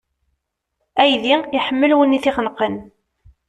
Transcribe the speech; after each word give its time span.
Aydi, 1.01 1.35
iḥemmel 1.57 1.91
win 1.97 2.17
i 2.17 2.19
t-ixenqen. 2.23 2.75